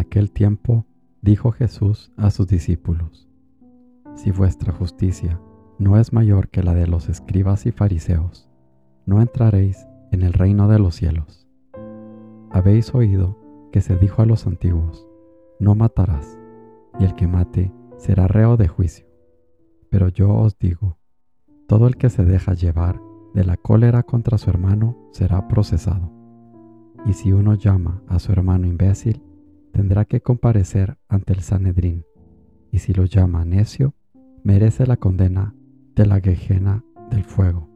Aquel 0.00 0.32
tiempo 0.32 0.86
dijo 1.22 1.52
Jesús 1.52 2.12
a 2.16 2.30
sus 2.30 2.48
discípulos, 2.48 3.28
Si 4.14 4.30
vuestra 4.30 4.72
justicia 4.72 5.40
no 5.78 5.98
es 5.98 6.12
mayor 6.12 6.48
que 6.48 6.62
la 6.62 6.74
de 6.74 6.86
los 6.86 7.08
escribas 7.08 7.66
y 7.66 7.72
fariseos, 7.72 8.48
no 9.06 9.20
entraréis 9.20 9.86
en 10.10 10.22
el 10.22 10.32
reino 10.32 10.68
de 10.68 10.78
los 10.78 10.96
cielos. 10.96 11.46
Habéis 12.50 12.94
oído 12.94 13.38
que 13.72 13.80
se 13.80 13.96
dijo 13.96 14.22
a 14.22 14.26
los 14.26 14.46
antiguos, 14.46 15.06
no 15.58 15.74
matarás, 15.74 16.38
y 16.98 17.04
el 17.04 17.14
que 17.14 17.28
mate 17.28 17.72
será 17.96 18.26
reo 18.26 18.56
de 18.56 18.68
juicio. 18.68 19.06
Pero 19.90 20.08
yo 20.08 20.34
os 20.34 20.58
digo, 20.58 20.98
todo 21.66 21.86
el 21.86 21.96
que 21.96 22.10
se 22.10 22.24
deja 22.24 22.54
llevar 22.54 23.00
de 23.34 23.44
la 23.44 23.56
cólera 23.56 24.02
contra 24.02 24.38
su 24.38 24.50
hermano 24.50 24.96
será 25.12 25.46
procesado. 25.46 26.10
Y 27.06 27.12
si 27.12 27.32
uno 27.32 27.54
llama 27.54 28.02
a 28.08 28.18
su 28.18 28.32
hermano 28.32 28.66
imbécil, 28.66 29.22
tendrá 29.80 30.04
que 30.04 30.20
comparecer 30.20 30.98
ante 31.08 31.32
el 31.32 31.40
Sanedrín, 31.40 32.04
y 32.70 32.80
si 32.80 32.92
lo 32.92 33.06
llama 33.06 33.46
necio, 33.46 33.94
merece 34.44 34.86
la 34.86 34.98
condena 34.98 35.54
de 35.96 36.04
la 36.04 36.20
quejena 36.20 36.84
del 37.10 37.24
fuego. 37.24 37.66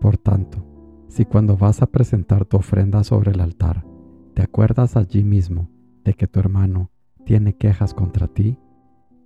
Por 0.00 0.16
tanto, 0.16 0.64
si 1.08 1.26
cuando 1.26 1.58
vas 1.58 1.82
a 1.82 1.88
presentar 1.88 2.46
tu 2.46 2.56
ofrenda 2.56 3.04
sobre 3.04 3.32
el 3.32 3.42
altar, 3.42 3.84
te 4.32 4.40
acuerdas 4.40 4.96
allí 4.96 5.24
mismo 5.24 5.68
de 6.04 6.14
que 6.14 6.26
tu 6.26 6.40
hermano 6.40 6.90
tiene 7.26 7.52
quejas 7.52 7.92
contra 7.92 8.28
ti, 8.28 8.58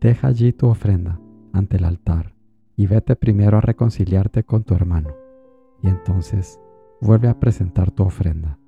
deja 0.00 0.28
allí 0.28 0.52
tu 0.52 0.68
ofrenda 0.68 1.20
ante 1.52 1.78
el 1.78 1.84
altar 1.84 2.36
y 2.76 2.86
vete 2.86 3.16
primero 3.16 3.58
a 3.58 3.62
reconciliarte 3.62 4.44
con 4.44 4.62
tu 4.62 4.74
hermano, 4.74 5.10
y 5.82 5.88
entonces 5.88 6.60
vuelve 7.00 7.26
a 7.26 7.40
presentar 7.40 7.90
tu 7.90 8.04
ofrenda. 8.04 8.60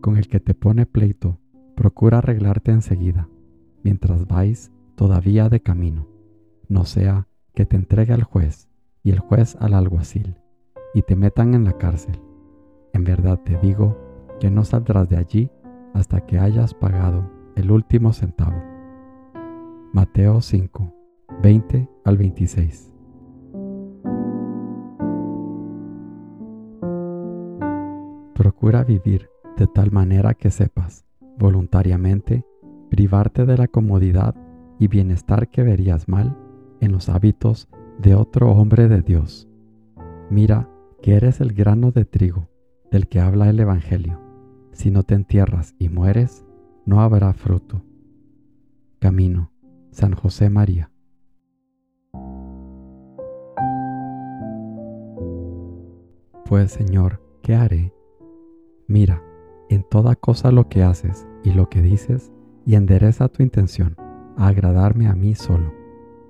Con 0.00 0.16
el 0.16 0.28
que 0.28 0.38
te 0.38 0.54
pone 0.54 0.86
pleito, 0.86 1.39
procura 1.80 2.18
arreglarte 2.18 2.72
enseguida, 2.72 3.26
mientras 3.82 4.26
vais 4.26 4.70
todavía 4.96 5.48
de 5.48 5.62
camino, 5.62 6.06
no 6.68 6.84
sea 6.84 7.26
que 7.54 7.64
te 7.64 7.74
entregue 7.74 8.12
al 8.12 8.22
juez 8.22 8.68
y 9.02 9.12
el 9.12 9.18
juez 9.18 9.56
al 9.58 9.72
alguacil, 9.72 10.36
y 10.92 11.00
te 11.00 11.16
metan 11.16 11.54
en 11.54 11.64
la 11.64 11.72
cárcel. 11.78 12.20
En 12.92 13.04
verdad 13.04 13.40
te 13.42 13.56
digo 13.56 13.96
que 14.40 14.50
no 14.50 14.62
saldrás 14.62 15.08
de 15.08 15.16
allí 15.16 15.50
hasta 15.94 16.26
que 16.26 16.38
hayas 16.38 16.74
pagado 16.74 17.30
el 17.56 17.70
último 17.70 18.12
centavo. 18.12 18.62
Mateo 19.94 20.42
5, 20.42 20.92
20 21.42 21.88
al 22.04 22.18
26. 22.18 22.92
Procura 28.34 28.84
vivir 28.84 29.30
de 29.56 29.66
tal 29.66 29.90
manera 29.90 30.34
que 30.34 30.50
sepas, 30.50 31.06
voluntariamente, 31.40 32.44
privarte 32.90 33.46
de 33.46 33.56
la 33.56 33.66
comodidad 33.66 34.36
y 34.78 34.86
bienestar 34.86 35.48
que 35.48 35.62
verías 35.64 36.06
mal 36.06 36.36
en 36.80 36.92
los 36.92 37.08
hábitos 37.08 37.68
de 37.98 38.14
otro 38.14 38.52
hombre 38.52 38.86
de 38.86 39.02
Dios. 39.02 39.48
Mira 40.30 40.68
que 41.02 41.14
eres 41.14 41.40
el 41.40 41.52
grano 41.52 41.90
de 41.90 42.04
trigo 42.04 42.48
del 42.90 43.08
que 43.08 43.20
habla 43.20 43.48
el 43.48 43.58
Evangelio. 43.58 44.20
Si 44.72 44.90
no 44.90 45.02
te 45.02 45.14
entierras 45.14 45.74
y 45.78 45.88
mueres, 45.88 46.44
no 46.84 47.00
habrá 47.00 47.32
fruto. 47.32 47.82
Camino, 48.98 49.50
San 49.90 50.14
José 50.14 50.50
María. 50.50 50.90
Pues 56.44 56.72
Señor, 56.72 57.22
¿qué 57.42 57.54
haré? 57.54 57.94
Mira, 58.88 59.22
en 59.68 59.84
toda 59.88 60.16
cosa 60.16 60.50
lo 60.50 60.68
que 60.68 60.82
haces 60.82 61.26
y 61.42 61.52
lo 61.52 61.68
que 61.68 61.82
dices, 61.82 62.32
y 62.66 62.74
endereza 62.74 63.28
tu 63.28 63.42
intención 63.42 63.96
a 64.36 64.48
agradarme 64.48 65.08
a 65.08 65.14
mí 65.14 65.34
solo 65.34 65.72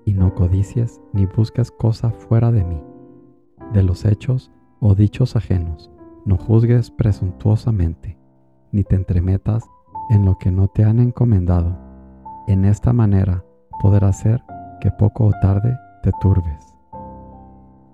y 0.05 0.15
no 0.15 0.35
codicies 0.35 1.01
ni 1.13 1.27
busques 1.27 1.71
cosa 1.71 2.11
fuera 2.11 2.51
de 2.51 2.65
mí. 2.65 2.83
De 3.73 3.83
los 3.83 4.05
hechos 4.05 4.51
o 4.81 4.95
dichos 4.95 5.37
ajenos, 5.37 5.91
no 6.25 6.37
juzgues 6.37 6.91
presuntuosamente, 6.91 8.19
ni 8.73 8.83
te 8.83 8.97
entremetas 8.97 9.65
en 10.11 10.25
lo 10.25 10.39
que 10.39 10.51
no 10.51 10.69
te 10.69 10.85
han 10.85 10.99
encomendado. 10.99 11.79
En 12.49 12.65
esta 12.65 12.93
manera 12.93 13.45
podrás 13.81 14.21
ser 14.21 14.43
que 14.81 14.91
poco 14.91 15.27
o 15.27 15.33
tarde 15.41 15.77
te 16.03 16.11
turbes. 16.21 16.77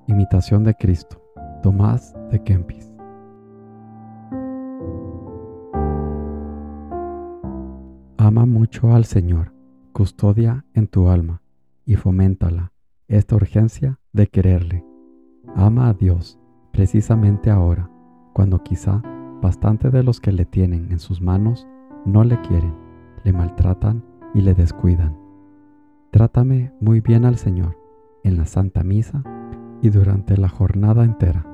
Imitación 0.06 0.64
de 0.64 0.74
Cristo, 0.74 1.20
Tomás 1.62 2.14
de 2.30 2.42
Kempis. 2.42 2.95
Ama 8.36 8.44
mucho 8.44 8.94
al 8.94 9.06
Señor, 9.06 9.54
custodia 9.94 10.66
en 10.74 10.88
tu 10.88 11.08
alma 11.08 11.40
y 11.86 11.94
foméntala 11.94 12.70
esta 13.08 13.34
urgencia 13.34 13.98
de 14.12 14.26
quererle. 14.26 14.84
Ama 15.54 15.88
a 15.88 15.94
Dios 15.94 16.38
precisamente 16.70 17.50
ahora, 17.50 17.88
cuando 18.34 18.62
quizá 18.62 19.00
bastante 19.40 19.88
de 19.88 20.02
los 20.02 20.20
que 20.20 20.32
le 20.32 20.44
tienen 20.44 20.92
en 20.92 20.98
sus 20.98 21.22
manos 21.22 21.66
no 22.04 22.24
le 22.24 22.38
quieren, 22.42 22.74
le 23.24 23.32
maltratan 23.32 24.04
y 24.34 24.42
le 24.42 24.52
descuidan. 24.52 25.16
Trátame 26.10 26.74
muy 26.78 27.00
bien 27.00 27.24
al 27.24 27.38
Señor 27.38 27.78
en 28.22 28.36
la 28.36 28.44
Santa 28.44 28.84
Misa 28.84 29.24
y 29.80 29.88
durante 29.88 30.36
la 30.36 30.50
jornada 30.50 31.04
entera. 31.04 31.46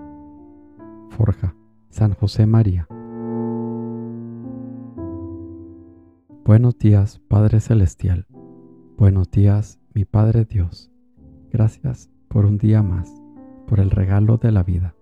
Forja, 1.11 1.55
San 1.91 2.13
José 2.15 2.47
María. 2.47 2.89
Buenos 6.45 6.77
días, 6.77 7.21
Padre 7.29 7.61
Celestial. 7.61 8.27
Buenos 8.99 9.31
días, 9.31 9.79
mi 9.95 10.05
Padre 10.05 10.45
Dios, 10.45 10.91
gracias 11.53 12.11
por 12.27 12.47
un 12.47 12.59
día 12.59 12.83
más, 12.83 13.23
por 13.69 13.79
el 13.79 13.93
regalo 13.93 14.39
de 14.39 14.51
la 14.51 14.65
vida, 14.65 14.97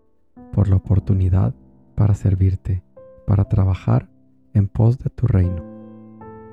por 0.53 0.69
la 0.69 0.77
oportunidad 0.77 1.55
para 1.95 2.15
servirte, 2.15 2.85
para 3.27 3.47
trabajar 3.47 4.11
en 4.53 4.69
pos 4.69 4.99
de 4.99 5.09
tu 5.09 5.27
reino. 5.27 5.65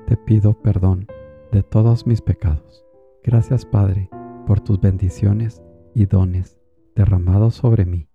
Te 0.06 0.16
pido 0.16 0.54
perdón 0.54 1.06
de 1.52 1.62
todos 1.62 2.06
mis 2.06 2.22
pecados. 2.22 2.82
Gracias 3.22 3.66
Padre 3.66 4.08
por 4.46 4.60
tus 4.60 4.80
bendiciones 4.80 5.62
y 5.94 6.06
dones 6.06 6.58
derramados 6.96 7.56
sobre 7.56 7.84
mí. 7.84 8.08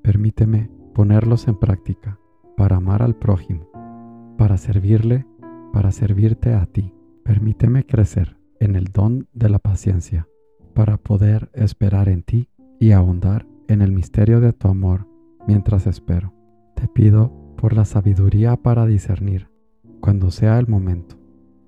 Permíteme 0.00 0.70
ponerlos 0.94 1.48
en 1.48 1.56
práctica 1.56 2.20
para 2.56 2.76
amar 2.76 3.02
al 3.02 3.16
prójimo, 3.16 3.68
para 4.38 4.56
servirle, 4.58 5.26
para 5.74 5.90
servirte 5.90 6.54
a 6.54 6.66
ti. 6.66 6.94
Permíteme 7.24 7.84
crecer 7.84 8.36
en 8.60 8.76
el 8.76 8.84
don 8.92 9.26
de 9.32 9.48
la 9.48 9.58
paciencia 9.58 10.28
para 10.72 10.98
poder 10.98 11.50
esperar 11.52 12.08
en 12.08 12.22
ti 12.22 12.48
y 12.78 12.92
ahondar 12.92 13.44
en 13.66 13.82
el 13.82 13.90
misterio 13.90 14.40
de 14.40 14.52
tu 14.52 14.68
amor 14.68 15.08
mientras 15.48 15.88
espero. 15.88 16.32
Te 16.76 16.86
pido 16.86 17.32
por 17.56 17.72
la 17.72 17.84
sabiduría 17.84 18.56
para 18.56 18.86
discernir, 18.86 19.50
cuando 20.00 20.30
sea 20.30 20.60
el 20.60 20.68
momento, 20.68 21.16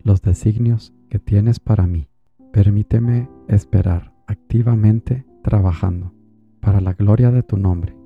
los 0.04 0.22
designios 0.22 0.94
que 1.10 1.18
tienes 1.18 1.58
para 1.58 1.88
mí. 1.88 2.08
Permíteme 2.52 3.28
esperar 3.48 4.14
activamente 4.28 5.26
trabajando 5.42 6.14
para 6.60 6.80
la 6.80 6.92
gloria 6.92 7.32
de 7.32 7.42
tu 7.42 7.56
nombre, 7.56 7.96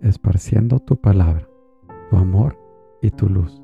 esparciendo 0.00 0.78
tu 0.78 0.96
palabra, 0.96 1.46
tu 2.08 2.16
amor 2.16 2.58
y 3.02 3.10
tu 3.10 3.28
luz. 3.28 3.62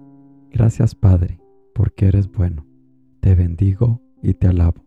Gracias 0.50 0.94
Padre, 0.94 1.40
porque 1.76 2.06
eres 2.08 2.32
bueno. 2.32 2.64
Te 3.20 3.34
bendigo 3.34 4.00
y 4.22 4.32
te 4.32 4.48
alabo. 4.48 4.82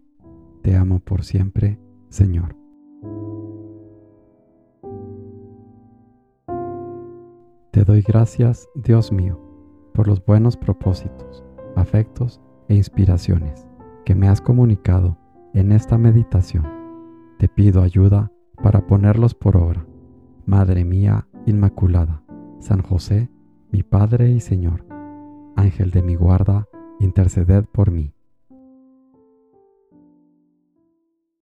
Te 0.63 0.75
amo 0.75 0.99
por 0.99 1.23
siempre, 1.23 1.79
Señor. 2.09 2.55
Te 7.71 7.83
doy 7.85 8.01
gracias, 8.01 8.67
Dios 8.73 9.11
mío, 9.11 9.39
por 9.93 10.07
los 10.07 10.25
buenos 10.25 10.57
propósitos, 10.57 11.45
afectos 11.75 12.41
e 12.67 12.75
inspiraciones 12.75 13.67
que 14.03 14.15
me 14.15 14.27
has 14.27 14.41
comunicado 14.41 15.15
en 15.53 15.71
esta 15.71 15.99
meditación. 15.99 16.65
Te 17.37 17.47
pido 17.47 17.83
ayuda 17.83 18.31
para 18.63 18.87
ponerlos 18.87 19.35
por 19.35 19.57
obra. 19.57 19.85
Madre 20.47 20.83
mía 20.85 21.27
Inmaculada, 21.45 22.23
San 22.59 22.81
José, 22.81 23.29
mi 23.71 23.83
Padre 23.83 24.31
y 24.31 24.39
Señor, 24.39 24.85
Ángel 25.55 25.91
de 25.91 26.01
mi 26.01 26.15
guarda, 26.15 26.67
interceded 26.99 27.65
por 27.65 27.91
mí. 27.91 28.13